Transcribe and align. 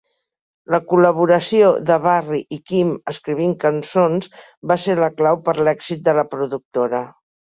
La 0.75 0.77
col·laboració 0.91 1.67
de 1.89 1.97
Barry 2.05 2.39
i 2.57 2.59
Kim 2.71 2.95
escrivint 3.13 3.53
cançons 3.65 4.31
va 4.71 4.79
ser 4.87 4.97
la 5.03 5.11
clau 5.21 5.39
per 5.51 5.57
l'èxit 5.69 6.05
de 6.11 6.19
la 6.21 6.27
productora. 6.35 7.05